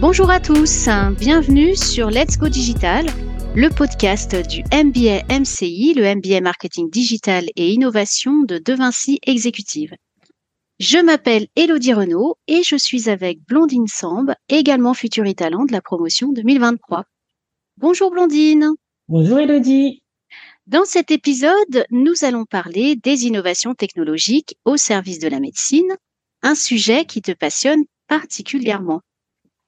Bonjour 0.00 0.30
à 0.30 0.38
tous, 0.38 0.88
bienvenue 1.18 1.74
sur 1.74 2.08
Let's 2.08 2.38
Go 2.38 2.48
Digital, 2.48 3.06
le 3.56 3.68
podcast 3.68 4.36
du 4.48 4.62
MBA 4.72 5.24
MCI, 5.28 5.92
le 5.94 6.14
MBA 6.14 6.40
Marketing 6.40 6.88
Digital 6.88 7.46
et 7.56 7.72
Innovation 7.72 8.44
de 8.44 8.58
De 8.58 8.74
Vinci 8.74 9.18
Exécutive. 9.26 9.96
Je 10.78 10.98
m'appelle 10.98 11.48
Elodie 11.56 11.94
Renault 11.94 12.36
et 12.46 12.62
je 12.62 12.76
suis 12.76 13.10
avec 13.10 13.40
Blondine 13.48 13.88
Samb, 13.88 14.32
également 14.48 14.94
Futuri 14.94 15.34
Talent 15.34 15.64
de 15.64 15.72
la 15.72 15.80
promotion 15.80 16.30
2023. 16.30 17.02
Bonjour 17.78 18.12
Blondine. 18.12 18.70
Bonjour 19.08 19.40
Elodie. 19.40 20.04
Dans 20.68 20.84
cet 20.84 21.10
épisode, 21.10 21.86
nous 21.90 22.14
allons 22.22 22.44
parler 22.44 22.94
des 22.94 23.24
innovations 23.24 23.74
technologiques 23.74 24.56
au 24.64 24.76
service 24.76 25.18
de 25.18 25.26
la 25.26 25.40
médecine, 25.40 25.96
un 26.42 26.54
sujet 26.54 27.04
qui 27.04 27.20
te 27.20 27.32
passionne 27.32 27.82
particulièrement. 28.06 29.00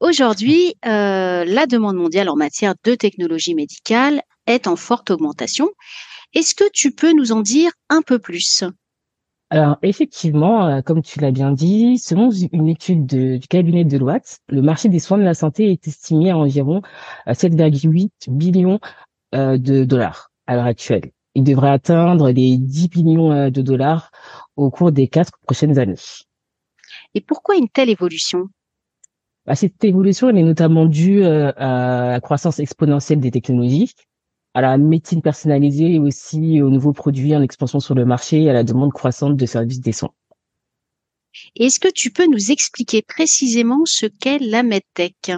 Aujourd'hui, 0.00 0.76
euh, 0.86 1.44
la 1.44 1.66
demande 1.66 1.96
mondiale 1.96 2.30
en 2.30 2.36
matière 2.36 2.72
de 2.84 2.94
technologie 2.94 3.54
médicale 3.54 4.22
est 4.46 4.66
en 4.66 4.74
forte 4.74 5.10
augmentation. 5.10 5.68
Est-ce 6.32 6.54
que 6.54 6.64
tu 6.72 6.90
peux 6.90 7.12
nous 7.12 7.32
en 7.32 7.42
dire 7.42 7.70
un 7.90 8.00
peu 8.00 8.18
plus? 8.18 8.64
Alors 9.50 9.76
effectivement, 9.82 10.66
euh, 10.66 10.80
comme 10.80 11.02
tu 11.02 11.20
l'as 11.20 11.32
bien 11.32 11.52
dit, 11.52 11.98
selon 11.98 12.30
une 12.30 12.68
étude 12.68 13.04
du 13.04 13.46
cabinet 13.46 13.84
de 13.84 13.90
Deloitte, 13.90 14.38
le 14.48 14.62
marché 14.62 14.88
des 14.88 15.00
soins 15.00 15.18
de 15.18 15.22
la 15.22 15.34
santé 15.34 15.70
est 15.70 15.86
estimé 15.86 16.30
à 16.30 16.38
environ 16.38 16.80
7,8 17.26 18.06
euh, 18.06 18.32
billions 18.32 18.80
de 19.34 19.84
dollars 19.84 20.32
à 20.46 20.56
l'heure 20.56 20.64
actuelle. 20.64 21.10
Il 21.34 21.44
devrait 21.44 21.70
atteindre 21.70 22.30
les 22.30 22.56
10 22.56 22.88
billions 22.88 23.50
de 23.50 23.62
dollars 23.62 24.10
au 24.56 24.70
cours 24.70 24.92
des 24.92 25.08
quatre 25.08 25.32
prochaines 25.42 25.78
années. 25.78 25.94
Et 27.14 27.20
pourquoi 27.20 27.56
une 27.56 27.68
telle 27.68 27.90
évolution? 27.90 28.48
Bah, 29.46 29.54
cette 29.54 29.82
évolution, 29.84 30.28
elle 30.28 30.38
est 30.38 30.42
notamment 30.42 30.86
due 30.86 31.22
euh, 31.22 31.52
à 31.56 32.10
la 32.12 32.20
croissance 32.20 32.58
exponentielle 32.58 33.20
des 33.20 33.30
technologies, 33.30 33.94
à 34.54 34.60
la 34.60 34.76
médecine 34.78 35.22
personnalisée 35.22 35.94
et 35.94 35.98
aussi 35.98 36.60
aux 36.60 36.70
nouveaux 36.70 36.92
produits 36.92 37.34
en 37.34 37.42
expansion 37.42 37.80
sur 37.80 37.94
le 37.94 38.04
marché 38.04 38.42
et 38.42 38.50
à 38.50 38.52
la 38.52 38.64
demande 38.64 38.92
croissante 38.92 39.36
de 39.36 39.46
services 39.46 39.80
des 39.80 39.92
soins. 39.92 40.12
Est-ce 41.56 41.80
que 41.80 41.88
tu 41.92 42.10
peux 42.10 42.26
nous 42.26 42.50
expliquer 42.50 43.02
précisément 43.02 43.82
ce 43.84 44.06
qu'est 44.06 44.40
la 44.40 44.62
MedTech? 44.62 45.32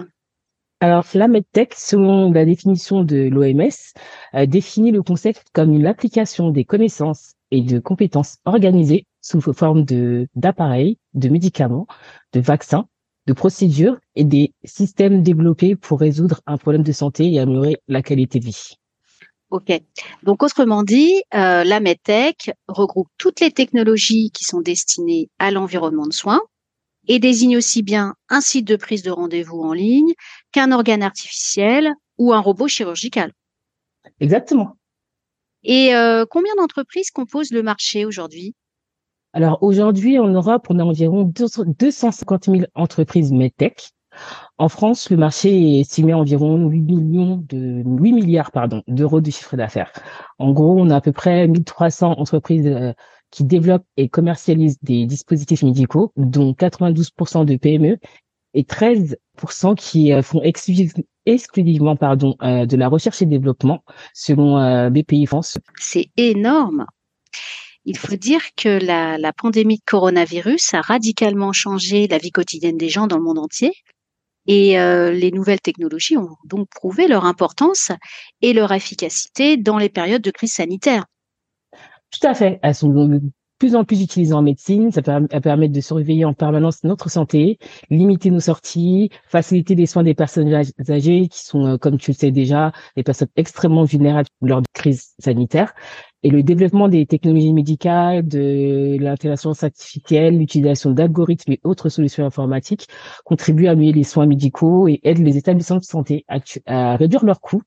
Alors, 0.79 1.05
la 1.13 1.29
MedTech, 1.29 1.73
selon 1.75 2.31
la 2.31 2.43
définition 2.43 3.03
de 3.03 3.29
l'OMS, 3.29 3.69
euh, 4.33 4.45
définit 4.45 4.91
le 4.91 5.01
concept 5.01 5.45
comme 5.53 5.73
une 5.73 5.85
application 5.85 6.49
des 6.49 6.65
connaissances 6.65 7.35
et 7.51 7.61
de 7.61 7.79
compétences 7.79 8.39
organisées 8.43 9.05
sous 9.21 9.39
forme 9.39 9.85
de 9.85 10.27
d'appareils, 10.35 10.97
de 11.13 11.29
médicaments, 11.29 11.87
de 12.33 12.41
vaccins 12.41 12.87
de 13.27 13.33
procédures 13.33 13.97
et 14.15 14.23
des 14.23 14.53
systèmes 14.63 15.23
développés 15.23 15.75
pour 15.75 15.99
résoudre 15.99 16.41
un 16.45 16.57
problème 16.57 16.83
de 16.83 16.91
santé 16.91 17.31
et 17.31 17.39
améliorer 17.39 17.77
la 17.87 18.01
qualité 18.01 18.39
de 18.39 18.45
vie. 18.45 18.73
Ok. 19.49 19.71
Donc 20.23 20.41
autrement 20.41 20.83
dit, 20.83 21.21
euh, 21.35 21.63
la 21.63 21.79
MedTech 21.79 22.51
regroupe 22.67 23.09
toutes 23.17 23.39
les 23.39 23.51
technologies 23.51 24.31
qui 24.31 24.45
sont 24.45 24.61
destinées 24.61 25.29
à 25.37 25.51
l'environnement 25.51 26.07
de 26.07 26.13
soins 26.13 26.41
et 27.07 27.19
désigne 27.19 27.57
aussi 27.57 27.83
bien 27.83 28.15
un 28.29 28.41
site 28.41 28.65
de 28.65 28.75
prise 28.75 29.03
de 29.03 29.11
rendez-vous 29.11 29.61
en 29.61 29.73
ligne 29.73 30.13
qu'un 30.51 30.71
organe 30.71 31.03
artificiel 31.03 31.93
ou 32.17 32.33
un 32.33 32.39
robot 32.39 32.67
chirurgical. 32.67 33.31
Exactement. 34.19 34.77
Et 35.63 35.95
euh, 35.95 36.25
combien 36.29 36.55
d'entreprises 36.55 37.11
composent 37.11 37.51
le 37.51 37.63
marché 37.63 38.05
aujourd'hui? 38.05 38.55
Alors 39.33 39.57
aujourd'hui, 39.63 40.19
en 40.19 40.27
Europe, 40.27 40.67
on 40.69 40.77
a 40.77 40.83
environ 40.83 41.23
250 41.23 42.45
000 42.45 42.57
entreprises 42.75 43.31
medtech. 43.31 43.89
En 44.59 44.69
France, 44.69 45.09
le 45.09 45.17
marché 45.17 45.49
est 45.49 45.79
estimé 45.79 46.11
à 46.11 46.19
environ 46.19 46.67
8 46.67 46.81
millions 46.81 47.43
de 47.49 47.81
8 47.83 48.13
milliards 48.13 48.51
pardon 48.51 48.83
d'euros 48.87 49.21
de 49.21 49.31
chiffre 49.31 49.57
d'affaires. 49.57 49.91
En 50.37 50.51
gros, 50.51 50.79
on 50.79 50.91
a 50.91 50.97
à 50.97 51.01
peu 51.01 51.11
près 51.11 51.47
1300 51.47 52.19
entreprises 52.19 52.67
euh, 52.67 52.93
qui 53.31 53.43
développent 53.43 53.87
et 53.97 54.07
commercialisent 54.07 54.77
des 54.83 55.07
dispositifs 55.07 55.63
médicaux, 55.63 56.11
dont 56.15 56.51
92% 56.51 57.45
de 57.45 57.55
PME 57.55 57.97
et 58.53 58.61
13% 58.61 59.75
qui 59.75 60.13
euh, 60.13 60.21
font 60.21 60.43
exclusivement 60.43 61.95
pardon 61.95 62.35
euh, 62.43 62.67
de 62.67 62.77
la 62.77 62.87
recherche 62.87 63.23
et 63.23 63.25
développement 63.25 63.83
selon 64.13 64.91
BPI 64.91 65.25
France. 65.25 65.57
C'est 65.79 66.11
énorme. 66.17 66.85
Il 67.85 67.97
faut 67.97 68.15
dire 68.15 68.41
que 68.55 68.69
la, 68.69 69.33
pandémie 69.33 69.77
de 69.77 69.83
coronavirus 69.85 70.73
a 70.73 70.81
radicalement 70.81 71.51
changé 71.51 72.07
la 72.07 72.17
vie 72.17 72.31
quotidienne 72.31 72.77
des 72.77 72.89
gens 72.89 73.07
dans 73.07 73.17
le 73.17 73.23
monde 73.23 73.39
entier. 73.39 73.73
Et 74.45 74.79
euh, 74.79 75.11
les 75.11 75.31
nouvelles 75.31 75.61
technologies 75.61 76.17
ont 76.17 76.35
donc 76.45 76.67
prouvé 76.69 77.07
leur 77.07 77.25
importance 77.25 77.91
et 78.41 78.53
leur 78.53 78.71
efficacité 78.73 79.57
dans 79.57 79.77
les 79.77 79.89
périodes 79.89 80.21
de 80.21 80.31
crise 80.31 80.53
sanitaire. 80.53 81.05
Tout 82.11 82.27
à 82.27 82.33
fait. 82.33 82.59
Plus 83.63 83.75
en 83.77 83.85
plus 83.85 84.01
utilisées 84.01 84.33
en 84.33 84.41
médecine. 84.41 84.91
Ça 84.91 85.01
permet 85.01 85.69
de 85.69 85.79
surveiller 85.79 86.25
en 86.25 86.33
permanence 86.33 86.83
notre 86.83 87.09
santé, 87.09 87.59
limiter 87.89 88.29
nos 88.29 88.41
sorties, 88.41 89.09
faciliter 89.25 89.73
les 89.75 89.85
soins 89.85 90.03
des 90.03 90.13
personnes 90.13 90.53
âgées 90.89 91.29
qui 91.29 91.45
sont, 91.45 91.65
euh, 91.65 91.77
comme 91.77 91.97
tu 91.97 92.11
le 92.11 92.17
sais 92.17 92.31
déjà, 92.31 92.73
des 92.97 93.03
personnes 93.03 93.29
extrêmement 93.37 93.85
vulnérables 93.85 94.27
lors 94.41 94.61
de 94.61 94.67
crise 94.73 95.13
sanitaire 95.17 95.73
et 96.23 96.29
le 96.29 96.43
développement 96.43 96.89
des 96.89 97.05
technologies 97.05 97.53
médicales, 97.53 98.27
de 98.27 98.97
l'intelligence 98.99 99.63
artificielle, 99.63 100.37
l'utilisation 100.37 100.91
d'algorithmes 100.91 101.53
et 101.53 101.59
autres 101.63 101.89
solutions 101.89 102.25
informatiques 102.25 102.87
contribuent 103.25 103.67
à 103.67 103.71
améliorer 103.71 103.99
les 103.99 104.03
soins 104.03 104.25
médicaux 104.25 104.87
et 104.87 104.99
aident 105.03 105.19
les 105.19 105.37
établissements 105.37 105.77
de 105.77 105.83
santé 105.83 106.25
à, 106.65 106.95
réduire 106.95 107.25
leurs 107.25 107.41
coûts 107.41 107.61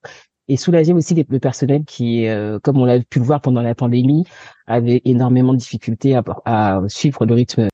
et 0.48 0.56
soulager 0.56 0.92
aussi 0.92 1.14
les, 1.14 1.26
le 1.28 1.38
personnel 1.38 1.84
qui, 1.84 2.26
euh, 2.26 2.58
comme 2.62 2.78
on 2.78 2.84
l'a 2.84 3.00
pu 3.00 3.18
le 3.18 3.24
voir 3.24 3.40
pendant 3.40 3.62
la 3.62 3.74
pandémie, 3.74 4.24
avait 4.66 5.02
énormément 5.04 5.52
de 5.52 5.58
difficultés 5.58 6.14
à, 6.14 6.22
à 6.44 6.80
suivre 6.88 7.26
le 7.26 7.34
rythme 7.34 7.68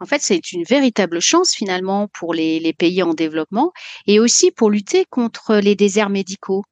en 0.00 0.04
fait, 0.04 0.20
c'est 0.20 0.52
une 0.52 0.64
véritable 0.64 1.20
chance 1.20 1.52
finalement 1.54 2.08
pour 2.12 2.34
les, 2.34 2.60
les, 2.60 2.72
pays 2.72 3.02
en 3.02 3.14
développement 3.14 3.72
et 4.06 4.20
aussi 4.20 4.50
pour 4.50 4.70
lutter 4.70 5.06
contre 5.08 5.56
les 5.56 5.74
déserts 5.74 6.10
médicaux. 6.10 6.64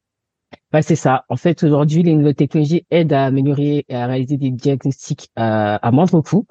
Bah, 0.72 0.82
c'est 0.82 0.96
ça. 0.96 1.24
En 1.28 1.36
fait, 1.36 1.62
aujourd'hui, 1.62 2.02
les 2.02 2.14
nouvelles 2.14 2.34
technologies 2.34 2.84
aident 2.90 3.12
à 3.12 3.26
améliorer 3.26 3.84
et 3.88 3.94
à 3.94 4.06
réaliser 4.06 4.36
des 4.36 4.50
diagnostics 4.50 5.28
euh, 5.38 5.78
à 5.80 5.90
moindre 5.92 6.20
coût. 6.20 6.46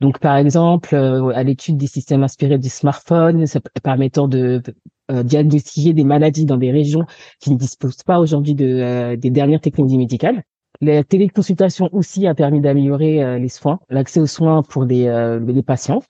Donc, 0.00 0.18
par 0.18 0.36
exemple, 0.36 0.94
euh, 0.94 1.28
à 1.28 1.42
l'étude 1.42 1.76
des 1.76 1.86
systèmes 1.86 2.22
inspirés 2.22 2.58
du 2.58 2.68
smartphone, 2.68 3.44
permettant 3.82 4.28
de 4.28 4.62
euh, 5.10 5.22
diagnostiquer 5.22 5.92
des 5.92 6.04
maladies 6.04 6.44
dans 6.44 6.56
des 6.56 6.70
régions 6.70 7.04
qui 7.40 7.50
ne 7.50 7.56
disposent 7.56 8.02
pas 8.02 8.18
aujourd'hui 8.18 8.54
de, 8.54 9.14
des 9.16 9.30
dernières 9.30 9.60
technologies 9.60 9.98
médicales. 9.98 10.42
La 10.80 11.02
téléconsultation 11.02 11.88
aussi 11.92 12.26
a 12.26 12.34
permis 12.34 12.60
d'améliorer 12.60 13.40
les 13.40 13.48
soins, 13.48 13.80
l'accès 13.88 14.20
aux 14.20 14.26
soins 14.26 14.62
pour 14.62 14.84
les, 14.84 15.40
les 15.44 15.62
patients 15.62 16.02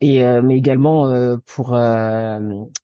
et 0.00 0.22
euh, 0.22 0.42
mais 0.42 0.58
également 0.58 1.06
euh, 1.06 1.36
pour 1.46 1.74
euh, 1.74 2.38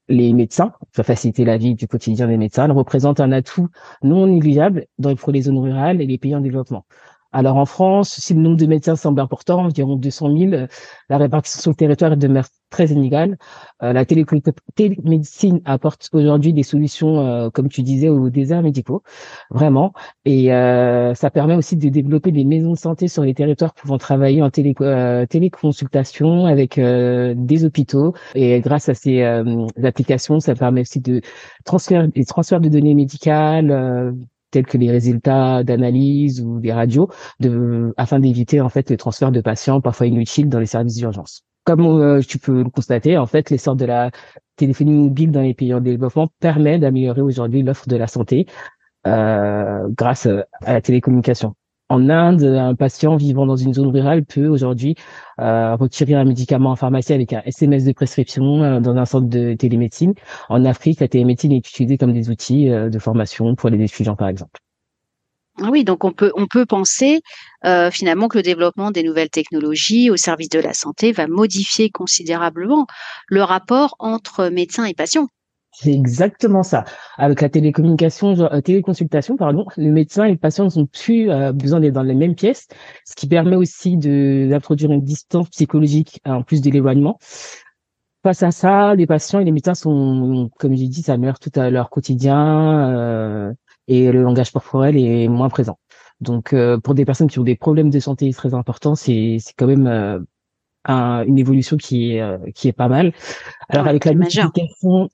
les 0.09 0.33
médecins, 0.33 0.73
pour 0.93 1.05
faciliter 1.05 1.45
la 1.45 1.59
vie 1.59 1.75
du 1.75 1.87
quotidien 1.87 2.27
des 2.27 2.37
médecins, 2.39 2.65
elle 2.65 2.73
représente 2.73 3.21
un 3.21 3.33
atout 3.33 3.69
non 4.03 4.27
négligeable 4.27 4.87
dans, 4.99 5.15
pour 5.17 5.31
les 5.31 5.43
zones 5.43 5.59
rurales 5.59 6.01
et 6.01 6.07
les 6.07 6.17
pays 6.17 6.35
en 6.35 6.41
développement. 6.41 6.87
Alors 7.33 7.57
en 7.57 7.67
France, 7.67 8.17
si 8.19 8.35
le 8.35 8.41
nombre 8.41 8.57
de 8.57 8.67
médecins 8.67 8.97
semble 8.97 9.21
important, 9.21 9.65
environ 9.65 9.97
200 9.97 10.37
000, 10.37 10.67
la 11.09 11.19
répartition 11.19 11.61
sur 11.61 11.71
le 11.71 11.77
territoire 11.77 12.17
demeure 12.17 12.47
très 12.71 12.87
inégale. 12.87 13.37
Euh, 13.83 13.93
la 13.93 14.05
télémédecine 14.05 15.61
apporte 15.65 16.09
aujourd'hui 16.13 16.53
des 16.53 16.63
solutions, 16.63 17.21
euh, 17.21 17.51
comme 17.51 17.69
tu 17.69 17.83
disais, 17.83 18.09
aux 18.09 18.31
déserts 18.31 18.63
médicaux, 18.63 19.03
vraiment. 19.51 19.93
Et 20.25 20.53
euh, 20.53 21.15
ça 21.15 21.31
permet 21.31 21.55
aussi 21.57 21.77
de 21.77 21.89
développer 21.89 22.33
des 22.33 22.45
maisons 22.45 22.73
de 22.73 22.79
santé 22.79 23.09
sur 23.09 23.23
les 23.25 23.35
territoires 23.35 23.75
pouvant 23.75 23.99
travailler 23.99 24.43
en 24.43 24.51
télé, 24.51 24.75
téléconsultation 25.29 26.47
avec 26.47 26.79
des 26.81 27.65
hôpitaux. 27.65 28.15
Et 28.35 28.61
grâce 28.61 28.89
à 28.89 28.95
ces 28.95 29.23
applications, 29.83 30.41
ça 30.41 30.55
permet 30.55 30.83
aussi 30.83 31.01
de 31.01 31.21
transférer 31.65 32.09
des 32.09 32.25
transferts 32.25 32.61
de 32.61 32.69
données 32.69 32.95
médicales 32.95 34.15
tels 34.51 34.67
que 34.67 34.79
les 34.79 34.91
résultats 34.91 35.65
d'analyse 35.65 36.41
ou 36.41 36.61
des 36.61 36.73
radios, 36.73 37.09
de, 37.41 37.93
afin 37.97 38.19
d'éviter 38.19 38.61
en 38.61 38.69
fait 38.69 38.91
le 38.91 38.97
transfert 38.97 39.31
de 39.33 39.41
patients 39.41 39.81
parfois 39.81 40.07
inutiles 40.07 40.49
dans 40.49 40.61
les 40.61 40.67
services 40.67 40.97
d'urgence. 40.97 41.43
Comme 41.65 41.85
euh, 41.87 42.21
tu 42.21 42.39
peux 42.39 42.63
le 42.63 42.71
constater, 42.71 43.19
en 43.19 43.27
fait, 43.27 43.51
l'essor 43.51 43.77
de 43.77 43.85
la 43.85 44.11
téléphonie 44.57 44.93
mobile 44.93 45.31
dans 45.31 45.43
les 45.43 45.55
pays 45.55 45.75
en 45.75 45.81
développement 45.81 46.29
permet 46.41 46.79
d'améliorer 46.79 47.21
aujourd'hui 47.21 47.63
l'offre 47.63 47.87
de 47.87 47.97
la 47.97 48.07
santé 48.07 48.47
euh, 49.07 49.89
grâce 49.91 50.27
à 50.27 50.73
la 50.73 50.81
télécommunication. 50.81 51.55
En 51.91 52.09
Inde, 52.09 52.45
un 52.45 52.77
patient 52.77 53.17
vivant 53.17 53.47
dans 53.47 53.57
une 53.57 53.75
zone 53.75 53.89
rurale 53.89 54.25
peut 54.25 54.47
aujourd'hui 54.47 54.95
euh, 55.41 55.75
retirer 55.75 56.15
un 56.15 56.25
médicament 56.25 56.71
en 56.71 56.77
pharmacie 56.77 57.13
avec 57.13 57.33
un 57.33 57.43
SMS 57.45 57.85
de 57.85 57.91
prescription 57.91 58.63
euh, 58.63 58.79
dans 58.79 58.97
un 58.97 59.05
centre 59.05 59.29
de 59.29 59.55
télémédecine. 59.55 60.15
En 60.49 60.65
Afrique, 60.65 61.01
la 61.01 61.09
télémédecine 61.09 61.51
est 61.51 61.69
utilisée 61.69 61.99
comme 61.99 62.13
des 62.13 62.31
outils 62.31 62.71
euh, 62.71 62.91
de 62.91 62.99
formation 63.01 63.57
pour 63.57 63.71
les 63.71 63.83
étudiants, 63.83 64.15
par 64.15 64.29
exemple. 64.29 64.61
Ah 65.61 65.69
oui, 65.73 65.83
donc 65.83 66.05
on 66.05 66.13
peut, 66.13 66.31
on 66.37 66.47
peut 66.47 66.65
penser 66.65 67.23
euh, 67.65 67.91
finalement 67.91 68.29
que 68.29 68.39
le 68.39 68.43
développement 68.43 68.93
des 68.93 69.03
nouvelles 69.03 69.29
technologies 69.29 70.11
au 70.11 70.17
service 70.17 70.49
de 70.49 70.61
la 70.61 70.75
santé 70.75 71.11
va 71.11 71.27
modifier 71.27 71.91
considérablement 71.91 72.87
le 73.27 73.43
rapport 73.43 73.97
entre 73.99 74.49
médecins 74.49 74.85
et 74.85 74.95
patients. 74.95 75.27
C'est 75.83 75.93
exactement 75.93 76.63
ça. 76.63 76.85
Avec 77.17 77.41
la 77.41 77.49
télécommunication, 77.49 78.39
euh, 78.39 78.61
téléconsultation, 78.61 79.37
pardon, 79.39 79.65
le 79.79 79.91
médecin 79.91 80.25
et 80.25 80.33
le 80.33 80.37
patient 80.37 80.69
n'ont 80.77 80.85
plus 80.85 81.31
euh, 81.31 81.53
besoin 81.53 81.81
d'être 81.81 81.95
dans 81.95 82.03
les 82.03 82.15
mêmes 82.15 82.35
pièces, 82.35 82.69
ce 83.07 83.15
qui 83.15 83.27
permet 83.27 83.57
aussi 83.57 83.97
d'introduire 83.97 84.93
une 84.93 85.01
distance 85.01 85.49
psychologique 85.49 86.21
en 86.27 86.43
plus 86.43 86.61
de 86.61 86.71
l'éloignement. 86.71 87.19
Face 88.23 88.43
à 88.43 88.51
ça, 88.51 88.95
les 88.95 89.07
patients 89.07 89.41
et 89.41 89.45
les 89.45 89.53
médecins 89.53 89.75
sont, 89.75 90.51
comme 90.59 90.77
j'ai 90.77 90.89
dit, 90.89 91.01
ça 91.01 91.15
améliore 91.15 91.39
tout 91.39 91.53
à 91.55 91.71
leur 91.71 91.89
quotidien 91.89 92.91
euh, 92.91 93.53
et 93.89 94.13
le 94.13 94.23
langage 94.23 94.51
corporel 94.53 94.99
est 94.99 95.29
moins 95.29 95.49
présent. 95.49 95.79
Donc, 96.21 96.53
euh, 96.53 96.77
pour 96.77 96.95
des 96.95 97.07
personnes 97.07 97.29
qui 97.29 97.39
ont 97.39 97.45
des 97.45 97.57
problèmes 97.57 97.89
de 97.89 98.01
santé 98.01 98.31
très 98.35 98.53
importants, 98.53 98.95
c'est 98.95 99.39
c'est 99.41 99.55
quand 99.57 99.67
même 99.67 100.27
euh, 100.89 101.25
une 101.25 101.39
évolution 101.39 101.77
qui 101.77 102.13
est 102.13 102.53
qui 102.55 102.69
est 102.69 102.73
pas 102.73 102.89
mal. 102.89 103.13
Alors 103.69 103.87
avec 103.87 104.05
la 104.05 104.15
multiplication, 104.15 105.09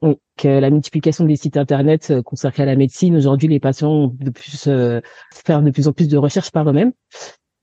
la 0.45 0.71
multiplication 0.71 1.25
des 1.25 1.37
sites 1.37 1.57
internet 1.57 2.13
consacrés 2.23 2.63
à 2.63 2.67
la 2.67 2.77
médecine, 2.77 3.17
aujourd'hui 3.17 3.49
les 3.49 3.61
patients 3.61 3.91
ont 3.91 4.17
de 4.19 4.31
plus 4.31 4.69
faire 5.35 5.63
de 5.63 5.71
plus 5.71 5.89
en 5.89 5.93
plus 5.93 6.09
de 6.09 6.17
recherches 6.17 6.51
par 6.51 6.69
eux-mêmes. 6.69 6.93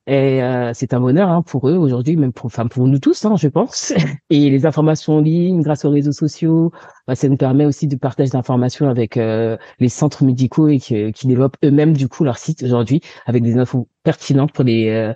Et 0.06 0.44
euh, 0.44 0.72
c'est 0.74 0.94
un 0.94 1.00
bonheur 1.00 1.30
hein, 1.30 1.42
pour 1.42 1.70
eux 1.70 1.78
aujourd'hui, 1.78 2.18
même 2.18 2.34
pour, 2.34 2.48
enfin 2.48 2.68
pour 2.68 2.88
nous 2.88 3.00
tous, 3.00 3.24
hein, 3.24 3.36
je 3.38 3.48
pense. 3.48 3.94
Et 4.30 4.50
les 4.50 4.66
informations 4.66 5.18
en 5.18 5.22
ligne, 5.22 5.62
grâce 5.62 5.86
aux 5.86 5.92
réseaux 5.92 6.12
sociaux, 6.12 6.74
bah, 7.08 7.16
ça 7.16 7.30
nous 7.30 7.38
permet 7.38 7.66
aussi 7.66 7.88
de 7.88 7.96
partager 7.96 8.32
d'informations 8.32 8.90
avec 8.90 9.16
euh, 9.16 9.56
les 9.80 9.88
centres 9.88 10.26
médicaux 10.26 10.68
et 10.68 10.80
qui, 10.80 11.14
qui 11.14 11.28
développent 11.28 11.56
eux-mêmes 11.64 11.94
du 11.94 12.10
coup 12.10 12.26
leur 12.26 12.38
site 12.38 12.64
aujourd'hui 12.64 13.00
avec 13.26 13.44
des 13.44 13.58
infos 13.58 13.88
pertinentes 14.04 14.52
pour 14.52 14.66
les 14.66 14.90
euh, 14.90 15.14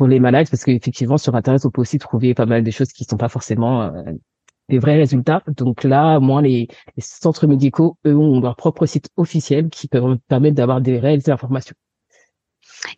pour 0.00 0.08
les 0.08 0.18
malades, 0.18 0.48
parce 0.50 0.64
qu'effectivement 0.64 1.18
sur 1.18 1.34
Internet 1.34 1.66
on 1.66 1.70
peut 1.70 1.82
aussi 1.82 1.98
trouver 1.98 2.32
pas 2.32 2.46
mal 2.46 2.64
de 2.64 2.70
choses 2.70 2.90
qui 2.90 3.04
sont 3.04 3.18
pas 3.18 3.28
forcément 3.28 3.92
des 4.70 4.78
vrais 4.78 4.96
résultats. 4.96 5.42
Donc 5.46 5.84
là, 5.84 6.18
moi, 6.20 6.40
les, 6.40 6.68
les 6.96 7.02
centres 7.02 7.46
médicaux, 7.46 7.98
eux, 8.06 8.16
ont 8.16 8.40
leur 8.40 8.56
propre 8.56 8.86
site 8.86 9.10
officiel 9.18 9.68
qui 9.68 9.88
peuvent 9.88 10.16
permettre 10.26 10.54
d'avoir 10.56 10.80
des 10.80 10.98
réelles 10.98 11.30
informations. 11.30 11.74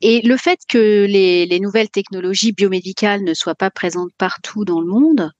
Et 0.00 0.20
le 0.22 0.36
fait 0.36 0.60
que 0.68 1.06
les, 1.06 1.60
nouvelles 1.60 1.90
technologies 1.90 2.52
biomédicales 2.52 3.22
ne 3.22 3.34
soient 3.34 3.54
pas 3.54 3.70
présentes 3.70 4.10
partout 4.18 4.64
dans 4.64 4.80
le 4.80 4.86
monde, 4.86 5.30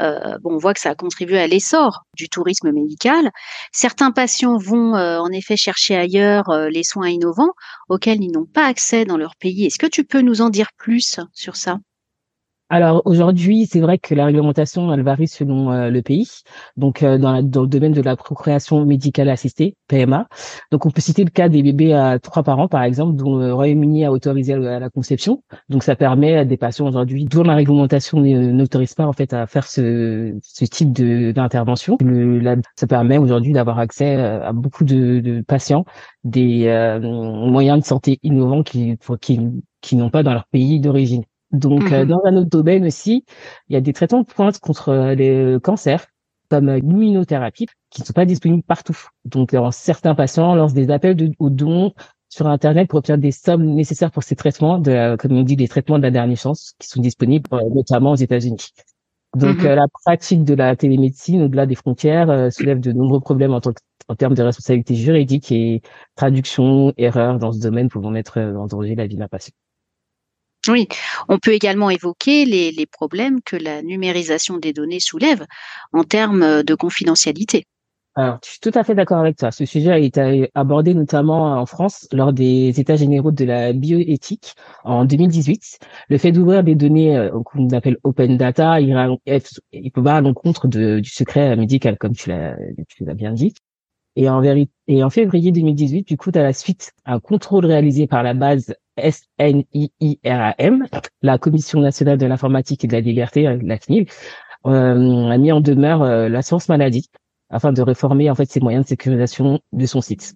euh, 0.00 0.38
bon, 0.42 0.54
on 0.54 0.58
voit 0.58 0.74
que 0.74 0.80
ça 0.80 0.90
a 0.90 0.94
contribué 0.94 1.38
à 1.38 1.46
l'essor 1.46 2.04
du 2.16 2.28
tourisme 2.28 2.72
médical. 2.72 3.30
Certains 3.72 4.10
patients 4.10 4.58
vont 4.58 4.96
euh, 4.96 5.18
en 5.18 5.30
effet 5.30 5.56
chercher 5.56 5.96
ailleurs 5.96 6.50
euh, 6.50 6.68
les 6.68 6.84
soins 6.84 7.08
innovants 7.08 7.52
auxquels 7.88 8.22
ils 8.22 8.32
n'ont 8.32 8.46
pas 8.46 8.66
accès 8.66 9.04
dans 9.04 9.16
leur 9.16 9.36
pays. 9.36 9.66
Est-ce 9.66 9.78
que 9.78 9.86
tu 9.86 10.04
peux 10.04 10.20
nous 10.20 10.40
en 10.40 10.50
dire 10.50 10.68
plus 10.76 11.18
sur 11.32 11.56
ça? 11.56 11.78
Alors 12.72 13.02
aujourd'hui, 13.04 13.66
c'est 13.66 13.80
vrai 13.80 13.98
que 13.98 14.14
la 14.14 14.24
réglementation, 14.24 14.90
elle 14.94 15.02
varie 15.02 15.28
selon 15.28 15.70
euh, 15.70 15.90
le 15.90 16.00
pays. 16.00 16.26
Donc 16.78 17.02
euh, 17.02 17.18
dans, 17.18 17.42
dans, 17.42 17.60
le 17.60 17.66
domaine 17.66 17.92
de 17.92 18.00
la 18.00 18.16
procréation 18.16 18.86
médicale 18.86 19.28
assistée, 19.28 19.76
PMA. 19.88 20.26
Donc 20.70 20.86
on 20.86 20.90
peut 20.90 21.02
citer 21.02 21.22
le 21.22 21.28
cas 21.28 21.50
des 21.50 21.62
bébés 21.62 21.92
à 21.92 22.18
trois 22.18 22.42
parents, 22.42 22.68
par 22.68 22.82
exemple, 22.82 23.14
dont 23.14 23.36
le 23.36 23.52
Royaume-Uni 23.52 24.06
a 24.06 24.10
autorisé 24.10 24.54
à 24.54 24.78
la 24.78 24.88
conception. 24.88 25.42
Donc 25.68 25.82
ça 25.82 25.96
permet 25.96 26.34
à 26.38 26.46
des 26.46 26.56
patients 26.56 26.88
aujourd'hui, 26.88 27.26
dont 27.26 27.42
la 27.42 27.56
réglementation 27.56 28.20
n'autorise 28.20 28.94
pas 28.94 29.06
en 29.06 29.12
fait 29.12 29.34
à 29.34 29.46
faire 29.46 29.66
ce, 29.66 30.34
ce 30.42 30.64
type 30.64 30.92
d'intervention. 30.94 31.98
Ça 32.76 32.86
permet 32.86 33.18
aujourd'hui 33.18 33.52
d'avoir 33.52 33.80
accès 33.80 34.16
euh, 34.16 34.48
à 34.48 34.54
beaucoup 34.54 34.84
de, 34.84 35.20
de 35.20 35.42
patients 35.42 35.84
des 36.24 36.98
moyens 37.02 37.80
de 37.80 37.84
santé 37.84 38.18
innovants 38.22 38.62
qui, 38.62 38.96
qui, 39.20 39.40
qui 39.82 39.96
n'ont 39.96 40.08
pas 40.08 40.22
dans 40.22 40.32
leur 40.32 40.46
pays 40.46 40.80
d'origine. 40.80 41.24
Donc, 41.52 41.92
euh, 41.92 42.04
mmh 42.04 42.08
dans 42.08 42.20
un 42.24 42.36
autre 42.36 42.48
domaine 42.50 42.86
aussi, 42.86 43.24
il 43.68 43.74
y 43.74 43.76
a 43.76 43.80
des 43.80 43.92
traitements 43.92 44.22
de 44.22 44.26
pointe 44.26 44.58
contre 44.58 44.88
euh, 44.88 45.14
les 45.14 45.58
cancers, 45.62 46.06
comme 46.50 46.68
euh, 46.68 46.78
l'immunothérapie, 46.78 47.66
qui 47.90 48.00
ne 48.00 48.06
sont 48.06 48.12
pas 48.14 48.24
disponibles 48.24 48.62
partout. 48.62 48.96
Donc, 49.26 49.54
certains 49.70 50.14
patients 50.14 50.54
lancent 50.54 50.72
des 50.72 50.90
appels 50.90 51.14
de, 51.14 51.30
aux 51.38 51.50
dons 51.50 51.92
sur 52.30 52.46
Internet 52.46 52.88
pour 52.88 52.98
obtenir 52.98 53.18
des 53.18 53.32
sommes 53.32 53.66
nécessaires 53.66 54.10
pour 54.10 54.22
ces 54.22 54.34
traitements, 54.34 54.78
de, 54.78 55.16
comme 55.16 55.32
on 55.32 55.42
dit, 55.42 55.56
des 55.56 55.68
traitements 55.68 55.98
de 55.98 56.02
la 56.02 56.10
dernière 56.10 56.38
chance, 56.38 56.74
qui 56.78 56.88
sont 56.88 57.02
disponibles 57.02 57.50
notamment 57.74 58.12
aux 58.12 58.16
États-Unis. 58.16 58.72
Donc, 59.36 59.62
mmh 59.62 59.74
la 59.74 59.86
pratique 60.04 60.44
de 60.44 60.54
la 60.54 60.74
télémédecine 60.76 61.42
au-delà 61.42 61.66
des 61.66 61.74
frontières 61.74 62.50
soulève 62.52 62.80
de 62.80 62.92
nombreux 62.92 63.20
problèmes 63.20 63.52
en, 63.52 63.60
en 64.08 64.14
termes 64.14 64.34
de 64.34 64.42
responsabilité 64.42 64.94
juridique 64.94 65.52
et 65.52 65.82
traduction, 66.16 66.94
erreurs 66.96 67.38
dans 67.38 67.52
ce 67.52 67.60
domaine 67.60 67.88
pouvant 67.88 68.10
mettre 68.10 68.38
en 68.40 68.66
danger 68.66 68.94
la 68.94 69.06
vie 69.06 69.16
d'un 69.16 69.28
patient. 69.28 69.52
Oui, 70.68 70.86
on 71.28 71.38
peut 71.38 71.52
également 71.52 71.90
évoquer 71.90 72.44
les, 72.44 72.86
problèmes 72.86 73.40
que 73.42 73.56
la 73.56 73.82
numérisation 73.82 74.58
des 74.58 74.72
données 74.72 75.00
soulève 75.00 75.44
en 75.92 76.04
termes 76.04 76.62
de 76.62 76.74
confidentialité. 76.74 77.66
Alors, 78.14 78.38
je 78.44 78.50
suis 78.50 78.60
tout 78.60 78.70
à 78.74 78.84
fait 78.84 78.94
d'accord 78.94 79.18
avec 79.18 79.38
toi. 79.38 79.50
Ce 79.50 79.64
sujet 79.64 79.90
a 79.90 79.98
été 79.98 80.50
abordé 80.54 80.92
notamment 80.92 81.58
en 81.58 81.64
France 81.64 82.06
lors 82.12 82.34
des 82.34 82.78
États 82.78 82.96
généraux 82.96 83.32
de 83.32 83.44
la 83.46 83.72
bioéthique 83.72 84.54
en 84.84 85.06
2018. 85.06 85.78
Le 86.10 86.18
fait 86.18 86.30
d'ouvrir 86.30 86.62
des 86.62 86.74
données 86.74 87.16
euh, 87.16 87.30
qu'on 87.42 87.70
appelle 87.70 87.96
open 88.04 88.36
data, 88.36 88.80
il, 88.80 88.94
peut 89.92 90.02
pas 90.02 90.16
à 90.16 90.20
l'encontre 90.20 90.68
du 90.68 91.08
secret 91.08 91.56
médical, 91.56 91.96
comme 91.96 92.14
tu 92.14 92.28
l'as 92.28 93.14
bien 93.14 93.32
dit. 93.32 93.54
Et 94.14 94.28
en, 94.28 94.42
vérité, 94.42 94.72
et 94.88 95.02
en 95.02 95.08
février 95.08 95.50
2018, 95.52 96.06
du 96.06 96.18
coup, 96.18 96.30
à 96.34 96.42
la 96.42 96.52
suite, 96.52 96.92
un 97.06 97.18
contrôle 97.18 97.64
réalisé 97.64 98.06
par 98.06 98.22
la 98.22 98.34
base 98.34 98.74
SNIIRAM, 98.98 100.86
la 101.22 101.38
Commission 101.38 101.80
nationale 101.80 102.18
de 102.18 102.26
l'informatique 102.26 102.84
et 102.84 102.86
de 102.86 102.92
la 102.92 103.00
liberté, 103.00 103.46
euh, 103.46 103.58
la 103.62 103.78
CNIL, 103.78 104.06
euh, 104.66 105.28
a 105.28 105.38
mis 105.38 105.52
en 105.52 105.60
demeure 105.60 106.02
euh, 106.02 106.28
l'assurance 106.28 106.68
maladie 106.68 107.08
afin 107.50 107.72
de 107.72 107.82
réformer 107.82 108.30
en 108.30 108.34
fait 108.34 108.50
ses 108.50 108.60
moyens 108.60 108.84
de 108.84 108.88
sécurisation 108.88 109.60
de 109.72 109.86
son 109.86 110.00
site. 110.00 110.34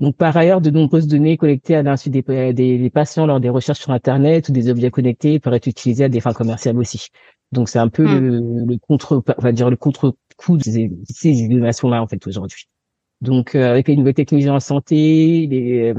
Donc 0.00 0.16
par 0.16 0.36
ailleurs, 0.36 0.60
de 0.60 0.70
nombreuses 0.70 1.06
données 1.06 1.36
collectées 1.36 1.76
à 1.76 1.82
l'insu 1.82 2.10
des, 2.10 2.22
des, 2.52 2.90
patients 2.90 3.26
lors 3.26 3.40
des 3.40 3.48
recherches 3.48 3.80
sur 3.80 3.92
Internet 3.92 4.48
ou 4.48 4.52
des 4.52 4.68
objets 4.68 4.90
connectés 4.90 5.38
pourraient 5.38 5.58
être 5.58 5.68
utilisées 5.68 6.04
à 6.04 6.08
des 6.08 6.20
fins 6.20 6.32
commerciales 6.32 6.76
aussi. 6.78 7.08
Donc 7.52 7.68
c'est 7.68 7.78
un 7.78 7.88
peu 7.88 8.04
hmm. 8.04 8.18
le, 8.18 8.64
le, 8.66 8.78
contre, 8.78 9.22
on 9.38 9.42
va 9.42 9.52
dire 9.52 9.70
le 9.70 9.76
contre-coup 9.76 10.56
de 10.56 10.62
ces, 10.62 10.90
ces 11.08 11.28
innovations-là 11.28 12.02
en 12.02 12.08
fait 12.08 12.26
aujourd'hui. 12.26 12.64
Donc 13.20 13.54
avec 13.54 13.86
les 13.86 13.96
nouvelles 13.96 14.14
technologies 14.14 14.50
en 14.50 14.58
santé, 14.58 15.46
les, 15.48 15.94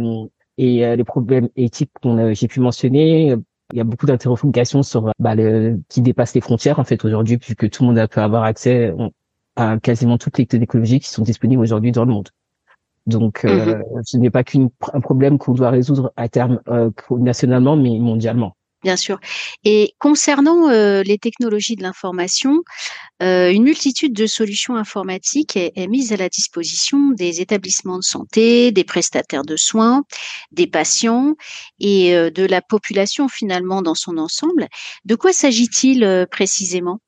et 0.58 0.86
euh, 0.86 0.96
les 0.96 1.04
problèmes 1.04 1.50
éthiques 1.56 1.92
qu'on 2.02 2.34
j'ai 2.34 2.48
pu 2.48 2.60
mentionner, 2.60 3.36
il 3.72 3.78
y 3.78 3.82
a 3.82 3.84
beaucoup 3.84 4.06
d'interrogations 4.06 4.84
sur 4.84 5.12
bah, 5.20 5.36
le, 5.36 5.80
qui 5.90 6.02
dépassent 6.02 6.36
les 6.36 6.42
frontières 6.42 6.80
en 6.80 6.84
fait 6.84 7.04
aujourd'hui, 7.06 7.38
puisque 7.38 7.70
tout 7.70 7.84
le 7.84 7.94
monde 7.94 8.08
peut 8.08 8.22
avoir 8.22 8.44
accès 8.44 8.94
à 9.56 9.78
quasiment 9.80 10.18
toutes 10.18 10.38
les 10.38 10.46
technologies 10.46 11.00
qui 11.00 11.10
sont 11.10 11.24
disponibles 11.24 11.62
aujourd'hui 11.62 11.92
dans 11.92 12.06
le 12.06 12.12
monde. 12.12 12.30
Donc, 13.06 13.44
euh, 13.44 13.76
mmh 13.76 13.84
ce 14.06 14.18
n'est 14.18 14.30
pas 14.30 14.44
qu'un 14.44 14.70
problème 15.02 15.38
qu'on 15.38 15.54
doit 15.54 15.70
résoudre 15.70 16.14
à 16.16 16.30
terme 16.30 16.62
euh, 16.70 16.90
nationalement, 17.12 17.76
mais 17.76 18.00
mondialement. 18.00 18.56
Bien 18.84 18.98
sûr. 18.98 19.20
Et 19.64 19.94
concernant 19.98 20.70
euh, 20.70 21.04
les 21.04 21.18
technologies 21.18 21.78
de 21.78 21.84
l'information, 21.84 22.64
euh, 23.22 23.50
une 23.50 23.64
multitude 23.64 24.14
de 24.14 24.28
solutions 24.28 24.76
informatiques 24.76 25.56
est, 25.56 25.72
est, 25.78 25.88
mise 25.88 26.12
à 26.12 26.18
la 26.18 26.28
disposition 26.28 27.12
des 27.12 27.40
établissements 27.40 27.98
de 27.98 28.04
santé, 28.04 28.74
des 28.74 28.84
prestataires 28.84 29.46
de 29.46 29.56
soins, 29.56 30.04
des 30.52 30.68
patients 30.68 31.36
et 31.80 32.14
euh, 32.14 32.30
de 32.30 32.44
la 32.44 32.62
population 32.62 33.30
finalement 33.30 33.82
dans 33.82 33.96
son 33.96 34.18
ensemble. 34.18 34.68
De 35.06 35.16
quoi 35.16 35.32
s'agit-il 35.32 36.28
précisément? 36.30 37.00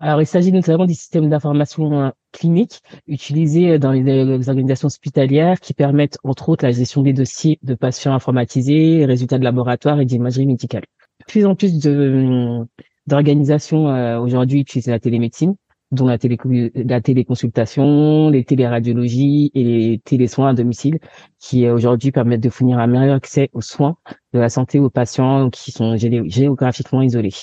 Alors, 0.00 0.20
il 0.20 0.26
s'agit 0.26 0.52
notamment 0.52 0.86
des 0.86 0.94
systèmes 0.94 1.28
d'information 1.28 2.12
cliniques 2.32 2.80
utilisés 3.06 3.78
dans 3.78 3.92
les, 3.92 4.48
organisations 4.48 4.86
hospitalières 4.86 5.60
qui 5.60 5.72
permettent, 5.72 6.18
entre 6.24 6.48
autres, 6.48 6.64
la 6.64 6.72
gestion 6.72 7.02
des 7.02 7.12
dossiers 7.12 7.58
de 7.62 7.74
patients 7.74 8.12
informatisés, 8.12 9.04
résultats 9.06 9.38
de 9.38 9.44
laboratoire 9.44 10.00
et 10.00 10.04
d'imagerie 10.04 10.46
médicale 10.46 10.84
plus 11.28 11.46
en 11.46 11.54
plus 11.54 11.78
de 11.78 12.66
d'organisations 13.06 13.88
euh, 13.88 14.18
aujourd'hui 14.18 14.60
utilisent 14.60 14.88
la 14.88 15.00
télémédecine, 15.00 15.54
dont 15.92 16.06
la, 16.06 16.18
télé, 16.18 16.36
la 16.74 17.00
téléconsultation, 17.00 18.28
les 18.28 18.44
téléradiologies 18.44 19.50
et 19.54 19.64
les 19.64 19.98
télésoins 20.04 20.50
à 20.50 20.54
domicile, 20.54 20.98
qui 21.38 21.64
euh, 21.64 21.74
aujourd'hui 21.74 22.12
permettent 22.12 22.42
de 22.42 22.50
fournir 22.50 22.78
un 22.78 22.86
meilleur 22.86 23.16
accès 23.16 23.48
aux 23.54 23.62
soins 23.62 23.96
de 24.34 24.38
la 24.38 24.50
santé 24.50 24.78
aux 24.78 24.90
patients 24.90 25.48
qui 25.48 25.72
sont 25.72 25.96
géographiquement 25.96 27.00
isolés 27.00 27.34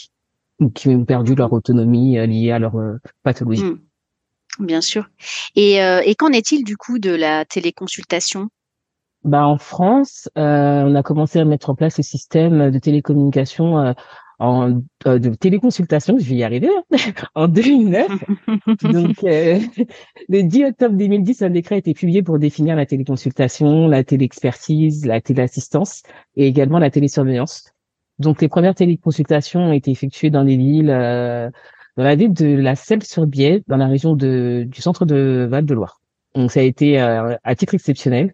ou 0.60 0.70
qui 0.70 0.90
ont 0.90 1.04
perdu 1.04 1.34
leur 1.34 1.52
autonomie 1.52 2.20
euh, 2.20 2.28
liée 2.28 2.52
à 2.52 2.60
leur 2.60 2.74
pathologie. 3.24 3.64
Mmh. 3.64 3.80
Bien 4.60 4.82
sûr. 4.82 5.10
Et, 5.56 5.80
et 6.06 6.16
qu'en 6.16 6.30
est-il 6.30 6.64
du 6.64 6.78
coup 6.78 6.98
de 6.98 7.10
la 7.10 7.44
téléconsultation? 7.44 8.48
Bah, 9.26 9.46
en 9.46 9.58
France, 9.58 10.30
euh, 10.38 10.84
on 10.86 10.96
a 10.96 11.04
commencé 11.04 11.40
à 11.40 11.46
mettre 11.46 11.70
en 11.70 11.76
place 11.76 11.98
le 11.98 12.04
système 12.04 12.72
de 12.72 12.80
télécommunication 12.80 13.80
euh, 13.80 13.94
en 14.40 14.82
euh, 15.08 15.20
de 15.20 15.34
téléconsultation, 15.34 16.18
je 16.18 16.26
vais 16.26 16.36
y 16.36 16.44
arriver, 16.44 16.70
hein, 16.70 16.98
en 17.36 17.48
2009. 17.48 18.08
Donc, 18.84 19.24
euh, 19.24 19.60
le 20.30 20.44
10 20.44 20.66
octobre 20.66 20.96
2010, 20.96 21.42
un 21.42 21.50
décret 21.50 21.76
a 21.76 21.78
été 21.78 21.94
publié 21.94 22.22
pour 22.22 22.40
définir 22.40 22.76
la 22.76 22.86
téléconsultation, 22.86 23.88
la 23.88 24.04
téléexpertise, 24.04 25.06
la 25.06 25.22
téléassistance 25.22 26.04
et 26.36 26.48
également 26.48 26.80
la 26.80 26.90
télésurveillance. 26.90 27.72
Donc, 28.20 28.42
les 28.42 28.48
premières 28.48 28.76
téléconsultations 28.76 29.62
ont 29.62 29.74
été 29.74 29.92
effectuées 29.92 30.30
dans 30.30 30.44
les 30.44 30.58
villes, 30.58 30.90
euh, 30.90 31.50
dans 31.98 32.04
la 32.04 32.16
ville 32.16 32.34
de 32.34 32.56
la 32.56 32.76
Selle-sur-Biais, 32.76 33.64
dans 33.68 33.78
la 33.78 33.88
région 33.88 34.16
de, 34.16 34.66
du 34.68 34.82
centre 34.82 35.06
de 35.06 35.48
Val-de-Loire. 35.50 36.02
Donc, 36.34 36.52
ça 36.52 36.60
a 36.60 36.64
été 36.64 37.00
à 37.00 37.56
titre 37.56 37.76
exceptionnel. 37.76 38.34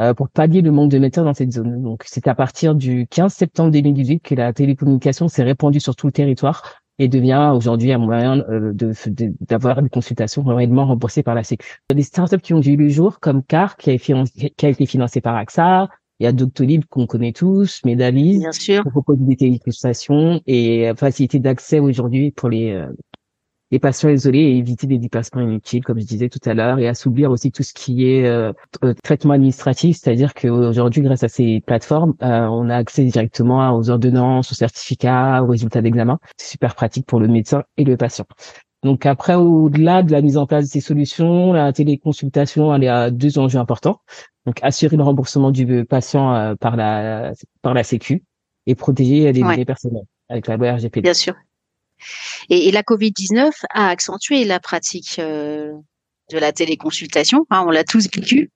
Euh, 0.00 0.14
pour 0.14 0.30
pallier 0.30 0.62
le 0.62 0.70
manque 0.70 0.90
de 0.90 0.98
médecins 0.98 1.24
dans 1.24 1.34
cette 1.34 1.52
zone. 1.52 1.82
Donc, 1.82 2.04
c'est 2.06 2.26
à 2.26 2.34
partir 2.34 2.74
du 2.74 3.06
15 3.08 3.34
septembre 3.34 3.70
2018 3.70 4.20
que 4.20 4.34
la 4.34 4.52
télécommunication 4.54 5.28
s'est 5.28 5.42
répandue 5.42 5.80
sur 5.80 5.94
tout 5.94 6.06
le 6.06 6.12
territoire 6.12 6.80
et 6.98 7.08
devient 7.08 7.52
aujourd'hui 7.54 7.92
un 7.92 7.98
moyen 7.98 8.38
euh, 8.48 8.72
de 8.72 8.94
d'avoir 9.40 9.78
une 9.78 9.90
consultation 9.90 10.42
réellement 10.42 10.86
remboursée 10.86 11.22
par 11.22 11.34
la 11.34 11.44
Sécu. 11.44 11.80
Il 11.90 11.92
y 11.92 11.94
a 11.94 11.96
des 11.96 12.02
startups 12.02 12.40
qui 12.40 12.54
ont 12.54 12.60
vu 12.60 12.76
le 12.76 12.88
jour, 12.88 13.20
comme 13.20 13.42
CAR, 13.42 13.76
qui 13.76 13.90
a, 13.90 13.98
qui 13.98 14.66
a 14.66 14.68
été 14.70 14.86
financé 14.86 15.20
par 15.20 15.36
AXA. 15.36 15.88
Il 16.18 16.24
y 16.24 16.26
a 16.26 16.32
Doctolib 16.32 16.84
qu'on 16.86 17.06
connaît 17.06 17.32
tous, 17.32 17.80
Medalis, 17.84 18.38
Bien 18.38 18.52
sûr. 18.52 18.82
qui 18.82 18.90
propose 18.90 19.18
des 19.18 19.36
téléconsultations 19.36 20.40
et 20.46 20.92
facilité 20.96 21.38
d'accès 21.38 21.78
aujourd'hui 21.78 22.30
pour 22.30 22.48
les 22.48 22.72
euh, 22.72 22.86
les 23.70 23.78
patients 23.78 24.08
isolés 24.08 24.40
et 24.40 24.56
éviter 24.56 24.86
des 24.86 24.98
déplacements 24.98 25.40
inutiles, 25.40 25.84
comme 25.84 26.00
je 26.00 26.06
disais 26.06 26.28
tout 26.28 26.40
à 26.44 26.54
l'heure, 26.54 26.78
et 26.78 26.88
assouplir 26.88 27.30
aussi 27.30 27.52
tout 27.52 27.62
ce 27.62 27.72
qui 27.72 28.06
est 28.08 28.26
euh, 28.26 28.52
euh, 28.84 28.94
traitement 29.02 29.34
administratif, 29.34 29.98
c'est-à-dire 30.00 30.34
qu'aujourd'hui, 30.34 31.02
grâce 31.02 31.22
à 31.22 31.28
ces 31.28 31.62
plateformes, 31.64 32.14
euh, 32.22 32.46
on 32.46 32.68
a 32.68 32.76
accès 32.76 33.04
directement 33.04 33.76
aux 33.76 33.90
ordonnances, 33.90 34.50
aux 34.50 34.56
certificats, 34.56 35.42
aux 35.42 35.46
résultats 35.46 35.82
d'examen. 35.82 36.18
C'est 36.36 36.50
super 36.50 36.74
pratique 36.74 37.06
pour 37.06 37.20
le 37.20 37.28
médecin 37.28 37.62
et 37.76 37.84
le 37.84 37.96
patient. 37.96 38.26
Donc 38.82 39.04
après, 39.06 39.34
au-delà 39.34 40.02
de 40.02 40.10
la 40.10 40.22
mise 40.22 40.38
en 40.38 40.46
place 40.46 40.64
de 40.64 40.70
ces 40.70 40.80
solutions, 40.80 41.52
la 41.52 41.72
téléconsultation, 41.72 42.74
elle 42.74 42.88
a 42.88 43.10
deux 43.10 43.38
enjeux 43.38 43.58
importants. 43.58 44.00
Donc 44.46 44.58
assurer 44.62 44.96
le 44.96 45.02
remboursement 45.02 45.50
du 45.50 45.84
patient 45.84 46.56
par 46.58 46.76
la 46.76 47.34
par 47.60 47.74
la 47.74 47.84
Sécu 47.84 48.24
et 48.66 48.74
protéger 48.74 49.30
les 49.32 49.42
données 49.42 49.66
personnelles 49.66 50.06
avec 50.30 50.46
la 50.46 50.56
loi 50.56 50.72
RGPD. 50.72 51.02
Bien 51.02 51.12
sûr. 51.12 51.34
Et, 52.48 52.70
la 52.70 52.82
Covid-19 52.82 53.50
a 53.70 53.88
accentué 53.88 54.44
la 54.44 54.60
pratique 54.60 55.16
euh, 55.18 55.72
de 56.30 56.38
la 56.38 56.52
téléconsultation. 56.52 57.46
Hein, 57.50 57.64
on 57.66 57.70
l'a 57.70 57.84
tous 57.84 58.08
vécu. 58.14 58.50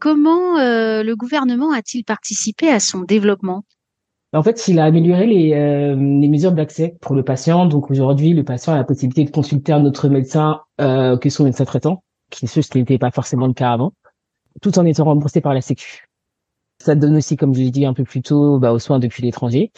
Comment 0.00 0.58
euh, 0.58 1.02
le 1.02 1.16
gouvernement 1.16 1.72
a-t-il 1.72 2.04
participé 2.04 2.68
à 2.68 2.80
son 2.80 3.00
développement? 3.00 3.64
En 4.32 4.42
fait, 4.44 4.68
il 4.68 4.78
a 4.78 4.84
amélioré 4.84 5.26
les, 5.26 5.54
euh, 5.54 5.96
les 5.96 6.28
mesures 6.28 6.52
d'accès 6.52 6.96
pour 7.00 7.16
le 7.16 7.24
patient. 7.24 7.66
Donc 7.66 7.90
aujourd'hui, 7.90 8.32
le 8.32 8.44
patient 8.44 8.72
a 8.72 8.76
la 8.76 8.84
possibilité 8.84 9.24
de 9.24 9.30
consulter 9.30 9.72
un 9.72 9.84
autre 9.84 10.08
médecin 10.08 10.60
que 10.78 11.28
son 11.28 11.44
médecin 11.44 11.64
traitant, 11.64 12.04
qui 12.30 12.46
ce 12.46 12.60
qui 12.60 12.78
n'était 12.78 12.96
pas 12.96 13.10
forcément 13.10 13.46
le 13.46 13.52
cas 13.52 13.72
avant, 13.72 13.92
tout 14.62 14.78
en 14.78 14.86
étant 14.86 15.04
remboursé 15.04 15.40
par 15.40 15.52
la 15.52 15.60
Sécu. 15.60 16.06
Ça 16.80 16.94
donne 16.94 17.16
aussi, 17.16 17.36
comme 17.36 17.54
je 17.54 17.60
l'ai 17.60 17.70
dit 17.70 17.84
un 17.84 17.92
peu 17.92 18.04
plus 18.04 18.22
tôt, 18.22 18.58
bah, 18.58 18.72
aux 18.72 18.78
soins 18.78 18.98
depuis 18.98 19.22
l'étranger 19.22 19.70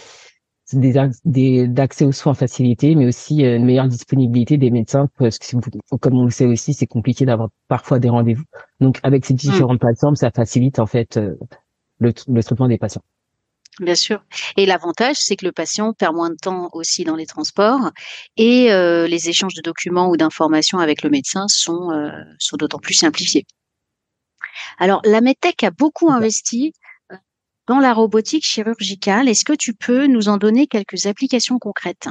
d'accès 0.75 2.05
aux 2.05 2.13
soins 2.13 2.35
facilités, 2.35 2.95
mais 2.95 3.07
aussi 3.07 3.45
euh, 3.45 3.57
une 3.57 3.65
meilleure 3.65 3.89
disponibilité 3.89 4.57
des 4.57 4.71
médecins, 4.71 5.09
parce 5.19 5.39
que 5.39 5.97
comme 5.97 6.19
on 6.19 6.25
le 6.25 6.31
sait 6.31 6.47
aussi, 6.47 6.75
c'est 6.75 6.87
compliqué 6.87 7.25
d'avoir 7.25 7.49
parfois 7.69 7.99
des 7.99 8.09
rendez-vous. 8.09 8.45
Donc, 8.81 8.99
avec 9.03 9.25
ces 9.25 9.35
différentes 9.35 9.77
mmh. 9.77 9.87
plateformes, 9.87 10.17
ça 10.17 10.31
facilite 10.31 10.79
en 10.79 10.87
fait 10.87 11.17
euh, 11.17 11.35
le, 11.99 12.13
le 12.29 12.43
traitement 12.43 12.69
des 12.69 12.79
patients. 12.79 13.03
Bien 13.81 13.95
sûr. 13.95 14.23
Et 14.59 14.67
l'avantage, 14.67 15.17
c'est 15.19 15.37
que 15.37 15.47
le 15.47 15.53
patient 15.53 15.95
perd 15.95 16.15
moins 16.15 16.29
de 16.29 16.37
temps 16.37 16.69
aussi 16.75 17.05
dans 17.05 17.17
les 17.17 17.25
transports 17.25 17.91
et 18.37 18.71
euh, 18.71 19.07
les 19.07 19.31
échanges 19.31 19.55
de 19.55 19.63
documents 19.63 20.11
ou 20.11 20.17
d'informations 20.19 20.79
avec 20.79 21.03
le 21.03 21.09
médecin 21.09 21.47
sont, 21.49 21.89
sont 22.39 22.57
d'autant 22.59 22.79
plus 22.79 22.93
simplifiés. 22.93 23.47
Alors, 24.79 25.01
la 25.05 25.23
Medtech 25.23 25.63
a 25.65 25.71
beaucoup 25.71 26.11
investi 26.11 26.75
dans 27.69 27.79
la 27.79 27.93
robotique 27.93 28.45
chirurgicale. 28.45 29.29
Est-ce 29.29 29.45
que 29.45 29.53
tu 29.53 29.75
peux 29.75 30.07
nous 30.07 30.29
en 30.29 30.37
donner 30.37 30.67
quelques 30.67 31.07
applications 31.07 31.59
concrètes? 31.59 32.09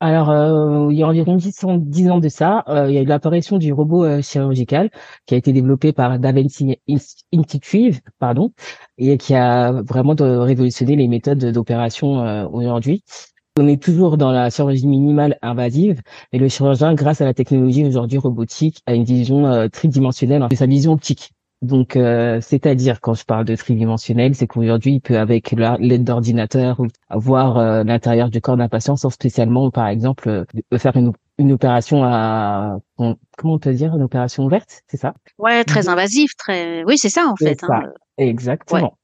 Alors, 0.00 0.30
euh, 0.30 0.92
il 0.92 0.98
y 0.98 1.02
a 1.02 1.08
environ 1.08 1.36
10 1.36 1.64
ans, 2.10 2.18
de 2.20 2.28
ça, 2.28 2.62
euh, 2.68 2.88
il 2.88 2.94
y 2.94 2.98
a 2.98 3.02
eu 3.02 3.04
l'apparition 3.04 3.58
du 3.58 3.72
robot 3.72 4.04
euh, 4.04 4.22
chirurgical 4.22 4.90
qui 5.26 5.34
a 5.34 5.36
été 5.38 5.52
développé 5.52 5.92
par 5.92 6.20
Davinci 6.20 6.78
Institute, 7.32 8.00
pardon, 8.20 8.52
et 8.96 9.18
qui 9.18 9.34
a 9.34 9.72
vraiment 9.82 10.14
révolutionné 10.18 10.94
les 10.94 11.08
méthodes 11.08 11.44
d'opération 11.46 12.48
aujourd'hui. 12.52 13.02
On 13.58 13.66
est 13.66 13.82
toujours 13.82 14.16
dans 14.18 14.30
la 14.30 14.50
chirurgie 14.50 14.86
minimale 14.86 15.36
invasive, 15.42 16.00
mais 16.32 16.38
le 16.38 16.48
chirurgien, 16.48 16.94
grâce 16.94 17.20
à 17.20 17.24
la 17.24 17.34
technologie 17.34 17.84
aujourd'hui 17.84 18.18
robotique, 18.18 18.82
a 18.86 18.94
une 18.94 19.04
vision 19.04 19.68
tridimensionnelle 19.68 20.46
de 20.48 20.54
sa 20.54 20.66
vision 20.66 20.92
optique. 20.92 21.32
Donc, 21.60 21.96
euh, 21.96 22.40
c'est-à-dire 22.40 23.00
quand 23.00 23.14
je 23.14 23.24
parle 23.24 23.44
de 23.44 23.56
tridimensionnel, 23.56 24.34
c'est 24.34 24.46
qu'aujourd'hui, 24.46 24.94
il 24.94 25.00
peut 25.00 25.18
avec 25.18 25.50
l'aide 25.50 26.04
d'ordinateur 26.04 26.80
voir 27.10 27.58
euh, 27.58 27.82
l'intérieur 27.82 28.30
du 28.30 28.40
corps 28.40 28.56
d'un 28.56 28.68
patient 28.68 28.96
sans 28.96 29.10
spécialement, 29.10 29.70
par 29.70 29.88
exemple, 29.88 30.28
euh, 30.28 30.78
faire 30.78 30.96
une, 30.96 31.12
une 31.38 31.52
opération 31.52 32.04
à 32.04 32.76
comment 32.96 33.54
on 33.54 33.58
peut 33.58 33.72
dire 33.72 33.94
une 33.96 34.02
opération 34.02 34.44
ouverte, 34.44 34.82
c'est 34.86 34.96
ça? 34.98 35.14
Ouais, 35.38 35.64
très 35.64 35.88
invasive, 35.88 36.30
très. 36.38 36.84
Oui, 36.84 36.96
c'est 36.96 37.08
ça 37.08 37.26
en 37.26 37.36
fait. 37.36 37.62
Hein. 37.64 37.92
Exactement. 38.18 38.96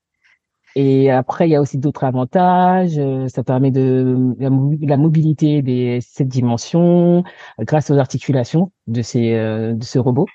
Et 0.76 1.11
après, 1.11 1.49
il 1.49 1.52
y 1.52 1.57
a 1.57 1.61
aussi 1.61 1.78
d'autres 1.78 2.04
avantages. 2.04 2.99
Euh, 2.99 3.28
ça 3.28 3.45
permet 3.45 3.71
de 3.71 4.35
la, 4.40 4.97
mobilité 4.97 5.62
des 5.62 6.00
sept 6.00 6.26
dimensions 6.28 7.19
euh, 7.61 7.64
grâce 7.64 7.90
aux 7.90 7.99
articulations 7.99 8.73
de 8.88 9.00
ces 9.02 9.35
euh, 9.35 9.75
de 9.75 9.85
ce 9.85 9.99
robot 9.99 10.26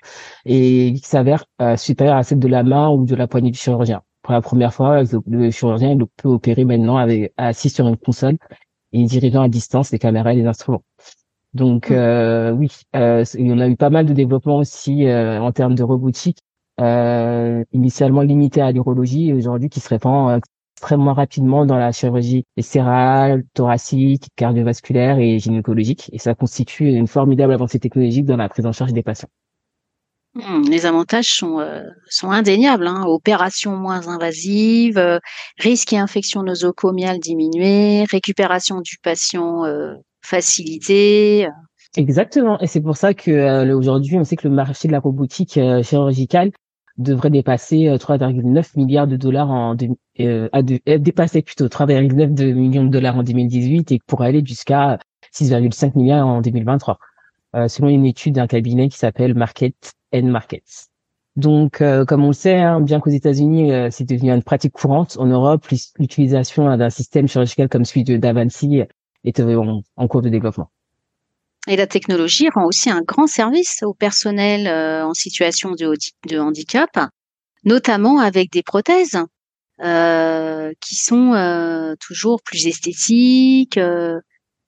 et 0.46 0.94
qui 0.94 1.06
s'avère 1.08 1.44
supérieur 1.76 2.16
à 2.16 2.22
celle 2.22 2.38
de 2.38 2.48
la 2.48 2.62
main 2.62 2.88
ou 2.90 3.04
de 3.04 3.14
la 3.14 3.26
poignée 3.26 3.50
du 3.50 3.58
chirurgien. 3.58 4.02
Pour 4.22 4.32
la 4.32 4.40
première 4.40 4.72
fois, 4.72 5.02
le, 5.26 5.50
chirurgien 5.50 5.92
il 5.92 6.06
peut 6.16 6.28
opérer 6.28 6.64
maintenant 6.64 6.96
avec 6.96 7.32
assis 7.36 7.70
sur 7.70 7.86
une 7.88 7.96
console 7.96 8.36
et 8.92 9.04
dirigeant 9.04 9.42
à 9.42 9.48
distance 9.48 9.92
les 9.92 9.98
caméras 9.98 10.32
et 10.32 10.36
les 10.36 10.46
instruments. 10.46 10.82
Donc 11.54 11.90
mmh. 11.90 12.52
oui, 12.58 12.70
euh, 12.96 13.24
on 13.38 13.58
a 13.58 13.68
eu 13.68 13.76
pas 13.76 13.90
mal 13.90 14.06
de 14.06 14.12
développement 14.12 14.56
aussi 14.58 15.06
en 15.08 15.52
termes 15.52 15.74
de 15.74 15.82
robotique 15.82 16.38
euh, 16.38 16.49
initialement 17.72 18.22
limité 18.22 18.60
à 18.60 18.72
l'urologie 18.72 19.28
et 19.28 19.34
aujourd'hui 19.34 19.68
qui 19.68 19.80
se 19.80 19.88
répand 19.88 20.30
euh, 20.30 20.40
extrêmement 20.76 21.12
rapidement 21.12 21.66
dans 21.66 21.76
la 21.76 21.92
chirurgie 21.92 22.46
cérébrale, 22.58 23.42
thoracique, 23.52 24.28
cardiovasculaire 24.36 25.18
et 25.18 25.38
gynécologique. 25.38 26.08
Et 26.12 26.18
ça 26.18 26.34
constitue 26.34 26.88
une 26.88 27.06
formidable 27.06 27.52
avancée 27.52 27.78
technologique 27.78 28.24
dans 28.24 28.38
la 28.38 28.48
prise 28.48 28.64
en 28.64 28.72
charge 28.72 28.94
des 28.94 29.02
patients. 29.02 29.28
Hmm, 30.34 30.62
les 30.70 30.86
avantages 30.86 31.34
sont, 31.34 31.58
euh, 31.58 31.82
sont 32.08 32.30
indéniables. 32.30 32.86
Hein. 32.86 33.04
Opération 33.06 33.76
moins 33.76 34.08
invasive, 34.08 34.96
euh, 34.96 35.18
risque 35.58 35.92
et 35.92 35.98
infection 35.98 36.42
nosocomiale 36.42 37.18
diminuée, 37.18 38.04
récupération 38.10 38.80
du 38.80 38.96
patient 39.02 39.64
euh, 39.66 39.94
facilitée. 40.22 41.48
Exactement. 41.96 42.58
Et 42.60 42.68
c'est 42.68 42.80
pour 42.80 42.96
ça 42.96 43.12
que 43.12 43.74
aujourd'hui, 43.74 44.16
on 44.16 44.24
sait 44.24 44.36
que 44.36 44.46
le 44.46 44.54
marché 44.54 44.86
de 44.86 44.92
la 44.92 45.00
robotique 45.00 45.58
chirurgicale 45.82 46.52
devrait 47.00 47.30
dépasser 47.30 47.86
3,9 47.86 48.58
euh, 48.58 48.62
milliards 48.76 49.06
de 49.06 49.16
dollars 49.16 49.50
en 49.50 49.74
euh, 50.20 50.48
euh, 50.54 50.98
dépasser 50.98 51.42
plutôt 51.42 51.66
3,9 51.66 52.52
millions 52.52 52.84
de 52.84 52.90
dollars 52.90 53.16
en 53.16 53.22
2018 53.22 53.92
et 53.92 54.00
pour 54.06 54.22
aller 54.22 54.42
jusqu'à 54.44 54.98
6,5 55.34 55.96
milliards 55.96 56.26
en 56.26 56.40
2023, 56.40 56.98
euh, 57.56 57.68
selon 57.68 57.88
une 57.88 58.04
étude 58.06 58.34
d'un 58.34 58.46
cabinet 58.46 58.88
qui 58.88 58.98
s'appelle 58.98 59.34
Market 59.34 59.92
and 60.14 60.24
Markets. 60.24 60.88
Donc, 61.36 61.82
comme 62.08 62.24
on 62.24 62.28
le 62.28 62.32
sait, 62.32 62.58
hein, 62.58 62.80
bien 62.80 62.98
qu'aux 63.00 63.10
États-Unis, 63.10 63.70
c'est 63.90 64.04
devenu 64.04 64.32
une 64.32 64.42
pratique 64.42 64.72
courante, 64.72 65.16
en 65.18 65.26
Europe, 65.26 65.64
l'utilisation 65.98 66.76
d'un 66.76 66.90
système 66.90 67.28
chirurgical 67.28 67.68
comme 67.68 67.84
celui 67.84 68.02
de 68.02 68.16
Davanci 68.16 68.82
est 69.24 69.40
en 69.40 70.08
cours 70.08 70.22
de 70.22 70.28
développement. 70.28 70.70
Et 71.68 71.76
la 71.76 71.86
technologie 71.86 72.48
rend 72.48 72.64
aussi 72.64 72.90
un 72.90 73.02
grand 73.02 73.26
service 73.26 73.82
au 73.82 73.92
personnel 73.92 74.66
euh, 74.66 75.04
en 75.04 75.14
situation 75.14 75.72
de, 75.72 76.38
handicap, 76.38 76.90
notamment 77.64 78.18
avec 78.18 78.50
des 78.50 78.62
prothèses 78.62 79.18
euh, 79.82 80.72
qui 80.80 80.94
sont 80.96 81.34
euh, 81.34 81.94
toujours 82.00 82.40
plus 82.42 82.66
esthétiques, 82.66 83.76
euh, 83.76 84.18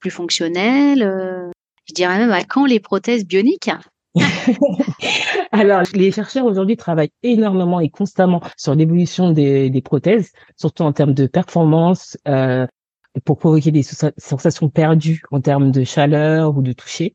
plus 0.01 0.11
fonctionnelles. 0.11 1.03
Euh, 1.03 1.51
je 1.89 1.95
dirais 1.95 2.19
même 2.19 2.33
à 2.33 2.45
quand 2.45 2.67
les 2.67 2.81
prothèses 2.81 3.27
bioniques 3.27 3.71
Alors, 5.53 5.83
les 5.95 6.13
chercheurs 6.13 6.45
aujourd'hui 6.45 6.77
travaillent 6.77 7.13
énormément 7.23 7.81
et 7.81 7.89
constamment 7.89 8.43
sur 8.59 8.75
l'évolution 8.75 9.31
des, 9.33 9.71
des, 9.71 9.81
prothèses, 9.81 10.33
surtout 10.57 10.83
en 10.83 10.93
termes 10.93 11.15
de 11.15 11.27
performance, 11.27 12.19
euh, 12.29 12.67
pour 13.25 13.39
provoquer 13.39 13.71
des 13.71 13.83
sensations 13.83 14.69
perdues 14.69 15.23
en 15.31 15.41
termes 15.41 15.71
de 15.71 15.85
chaleur 15.85 16.57
ou 16.57 16.63
de 16.63 16.73
toucher. 16.73 17.15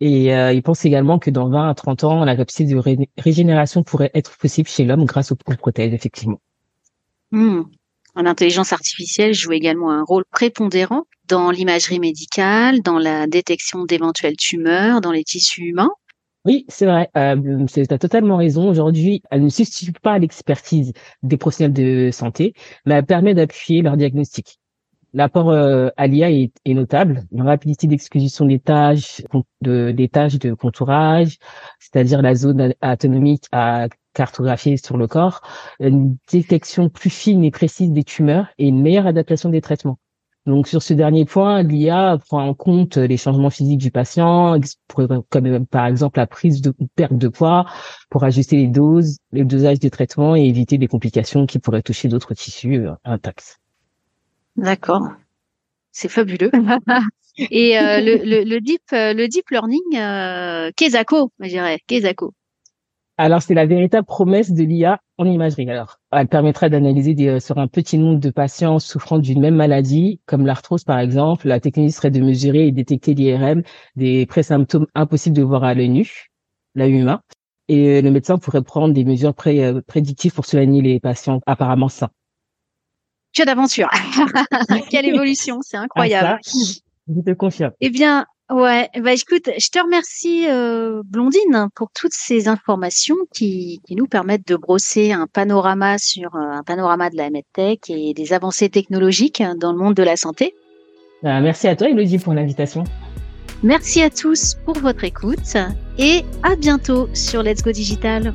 Et 0.00 0.34
euh, 0.34 0.52
il 0.52 0.62
pense 0.62 0.84
également 0.84 1.18
que 1.18 1.30
dans 1.30 1.48
20 1.48 1.70
à 1.70 1.74
30 1.74 2.04
ans, 2.04 2.24
la 2.24 2.36
capacité 2.36 2.74
de 2.74 2.82
régénération 3.16 3.82
pourrait 3.82 4.10
être 4.14 4.36
possible 4.36 4.68
chez 4.68 4.84
l'homme 4.84 5.04
grâce 5.04 5.32
aux 5.32 5.36
prothèses, 5.36 5.92
effectivement. 5.94 6.40
Hmm. 7.30 7.62
L'intelligence 8.14 8.72
artificielle 8.72 9.34
joue 9.34 9.52
également 9.52 9.90
un 9.90 10.02
rôle 10.02 10.24
prépondérant 10.30 11.04
dans 11.28 11.50
l'imagerie 11.50 12.00
médicale, 12.00 12.80
dans 12.80 12.98
la 12.98 13.26
détection 13.26 13.84
d'éventuelles 13.84 14.36
tumeurs 14.36 15.00
dans 15.00 15.12
les 15.12 15.24
tissus 15.24 15.62
humains. 15.62 15.90
Oui, 16.44 16.64
c'est 16.68 16.86
vrai. 16.86 17.10
Euh, 17.16 17.66
tu 17.66 17.80
as 17.90 17.98
totalement 17.98 18.36
raison. 18.36 18.68
Aujourd'hui, 18.70 19.20
elle 19.30 19.42
ne 19.42 19.48
substitue 19.48 19.92
pas 19.92 20.18
l'expertise 20.18 20.92
des 21.22 21.36
professionnels 21.36 21.72
de 21.72 22.10
santé, 22.12 22.54
mais 22.86 22.94
elle 22.94 23.04
permet 23.04 23.34
d'appuyer 23.34 23.82
leur 23.82 23.96
diagnostic. 23.96 24.60
L'apport 25.16 25.48
euh, 25.48 25.88
à 25.96 26.08
l'IA 26.08 26.30
est, 26.30 26.52
notable. 26.66 27.24
Une 27.32 27.40
rapidité 27.40 27.86
d'exécution 27.86 28.44
des 28.44 28.58
tâches, 28.58 29.22
de, 29.62 29.90
des 29.90 30.10
tâches 30.10 30.38
de 30.38 30.52
contourage, 30.52 31.38
c'est-à-dire 31.80 32.20
la 32.20 32.34
zone 32.34 32.74
anatomique 32.82 33.44
à 33.50 33.88
cartographier 34.12 34.76
sur 34.76 34.98
le 34.98 35.06
corps, 35.06 35.40
une 35.80 36.18
détection 36.30 36.90
plus 36.90 37.08
fine 37.08 37.44
et 37.44 37.50
précise 37.50 37.92
des 37.92 38.04
tumeurs 38.04 38.48
et 38.58 38.68
une 38.68 38.82
meilleure 38.82 39.06
adaptation 39.06 39.48
des 39.48 39.62
traitements. 39.62 39.98
Donc 40.44 40.68
sur 40.68 40.82
ce 40.82 40.92
dernier 40.92 41.24
point, 41.24 41.62
l'IA 41.62 42.18
prend 42.28 42.46
en 42.46 42.52
compte 42.52 42.98
les 42.98 43.16
changements 43.16 43.48
physiques 43.48 43.80
du 43.80 43.90
patient, 43.90 44.60
comme 45.30 45.66
par 45.66 45.86
exemple 45.86 46.18
la 46.18 46.26
prise 46.26 46.60
de 46.60 46.74
perte 46.94 47.16
de 47.16 47.28
poids, 47.28 47.64
pour 48.10 48.22
ajuster 48.22 48.56
les 48.56 48.68
doses, 48.68 49.16
les 49.32 49.44
dosages 49.44 49.78
des 49.78 49.90
traitements 49.90 50.36
et 50.36 50.42
éviter 50.42 50.76
des 50.76 50.88
complications 50.88 51.46
qui 51.46 51.58
pourraient 51.58 51.80
toucher 51.80 52.08
d'autres 52.08 52.34
tissus 52.34 52.86
euh, 52.86 52.92
intacts. 53.04 53.58
D'accord, 54.56 55.08
c'est 55.92 56.08
fabuleux. 56.08 56.50
et 57.38 57.78
euh, 57.78 58.00
le, 58.00 58.44
le, 58.44 58.60
deep 58.60 58.82
euh, 58.92 59.12
le 59.12 59.28
deep 59.28 59.50
learning, 59.50 59.96
euh, 59.96 60.70
Kezako, 60.76 61.30
je 61.40 61.48
dirais, 61.48 61.78
Kezako. 61.86 62.32
Alors, 63.18 63.40
c'est 63.40 63.54
la 63.54 63.64
véritable 63.64 64.06
promesse 64.06 64.52
de 64.52 64.62
l'IA 64.62 65.00
en 65.16 65.24
imagerie. 65.24 65.70
Alors, 65.70 65.98
elle 66.12 66.28
permettra 66.28 66.68
d'analyser 66.68 67.16
euh, 67.28 67.40
sur 67.40 67.56
un 67.56 67.66
petit 67.66 67.96
nombre 67.96 68.20
de 68.20 68.28
patients 68.28 68.78
souffrant 68.78 69.18
d'une 69.18 69.40
même 69.40 69.54
maladie, 69.56 70.20
comme 70.26 70.44
l'arthrose 70.44 70.84
par 70.84 70.98
exemple. 70.98 71.48
La 71.48 71.58
technologie 71.58 71.92
serait 71.92 72.10
de 72.10 72.20
mesurer 72.20 72.66
et 72.66 72.72
détecter 72.72 73.14
l'IRM 73.14 73.62
des 73.96 74.26
présymptômes 74.26 74.86
impossibles 74.94 75.34
de 75.36 75.42
voir 75.42 75.64
à 75.64 75.72
l'œil 75.72 75.88
nu, 75.88 76.26
l'œil 76.74 76.92
humain. 76.92 77.22
Et 77.68 78.02
le 78.02 78.10
médecin 78.10 78.36
pourrait 78.36 78.62
prendre 78.62 78.92
des 78.92 79.04
mesures 79.04 79.34
prédictives 79.34 80.34
pour 80.34 80.44
soigner 80.44 80.82
les 80.82 81.00
patients 81.00 81.40
apparemment 81.46 81.88
sains. 81.88 82.10
Que 83.36 83.44
d'aventure 83.44 83.90
Quelle 84.90 85.06
évolution, 85.06 85.60
c'est 85.62 85.76
incroyable. 85.76 86.38
Ah, 86.42 86.50
je 87.08 87.20
te 87.20 87.32
confirme. 87.32 87.72
Eh 87.80 87.90
bien, 87.90 88.26
Ouais, 88.48 88.88
bah 89.02 89.12
écoute, 89.12 89.50
je 89.58 89.68
te 89.70 89.82
remercie 89.82 90.46
euh, 90.48 91.02
Blondine 91.04 91.66
pour 91.74 91.90
toutes 91.92 92.12
ces 92.12 92.46
informations 92.46 93.16
qui, 93.34 93.80
qui, 93.84 93.96
nous 93.96 94.06
permettent 94.06 94.46
de 94.46 94.54
brosser 94.54 95.10
un 95.10 95.26
panorama 95.26 95.98
sur 95.98 96.36
euh, 96.36 96.52
un 96.52 96.62
panorama 96.62 97.10
de 97.10 97.16
la 97.16 97.28
medtech 97.28 97.90
et 97.90 98.14
des 98.14 98.32
avancées 98.32 98.68
technologiques 98.68 99.42
dans 99.58 99.72
le 99.72 99.78
monde 99.78 99.94
de 99.94 100.04
la 100.04 100.16
santé. 100.16 100.54
Bah, 101.24 101.40
merci 101.40 101.66
à 101.66 101.74
toi 101.74 101.88
Elodie 101.88 102.18
pour 102.18 102.34
l'invitation. 102.34 102.84
Merci 103.64 104.00
à 104.02 104.10
tous 104.10 104.56
pour 104.64 104.78
votre 104.78 105.02
écoute 105.02 105.56
et 105.98 106.22
à 106.44 106.54
bientôt 106.54 107.08
sur 107.14 107.42
Let's 107.42 107.64
Go 107.64 107.72
Digital. 107.72 108.32